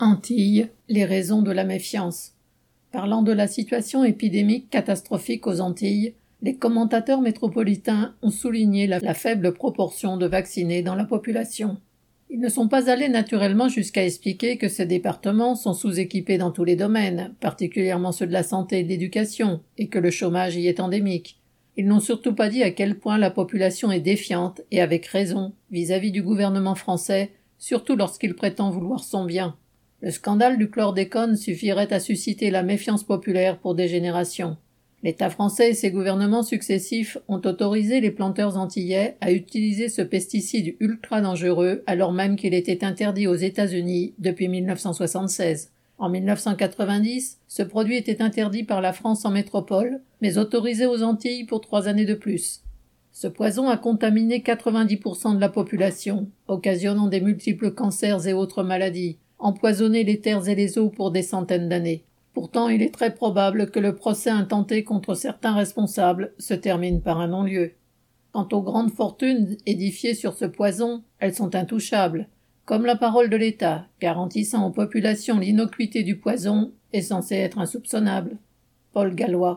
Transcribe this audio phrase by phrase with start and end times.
[0.00, 2.34] Antilles, les raisons de la méfiance.
[2.92, 9.52] Parlant de la situation épidémique catastrophique aux Antilles, les commentateurs métropolitains ont souligné la, faible
[9.54, 11.78] proportion de vaccinés dans la population.
[12.30, 16.64] Ils ne sont pas allés naturellement jusqu'à expliquer que ces départements sont sous-équipés dans tous
[16.64, 20.68] les domaines, particulièrement ceux de la santé et de l'éducation, et que le chômage y
[20.68, 21.40] est endémique.
[21.76, 25.54] Ils n'ont surtout pas dit à quel point la population est défiante, et avec raison,
[25.72, 29.56] vis à -vis du gouvernement français, surtout lorsqu'il prétend vouloir son bien.
[30.00, 34.56] Le scandale du chlordécone suffirait à susciter la méfiance populaire pour des générations.
[35.02, 40.76] L'État français et ses gouvernements successifs ont autorisé les planteurs antillais à utiliser ce pesticide
[40.78, 45.72] ultra dangereux alors même qu'il était interdit aux États-Unis depuis 1976.
[45.98, 51.44] En 1990, ce produit était interdit par la France en métropole, mais autorisé aux Antilles
[51.44, 52.62] pour trois années de plus.
[53.10, 59.18] Ce poison a contaminé 90% de la population, occasionnant des multiples cancers et autres maladies
[59.38, 62.04] empoisonner les terres et les eaux pour des centaines d'années.
[62.34, 67.20] Pourtant, il est très probable que le procès intenté contre certains responsables se termine par
[67.20, 67.72] un non-lieu.
[68.32, 72.28] Quant aux grandes fortunes édifiées sur ce poison, elles sont intouchables,
[72.68, 78.36] comme la parole de l'État, garantissant aux populations l'innocuité du poison, est censée être insoupçonnable.
[78.92, 79.46] Paul Gallois.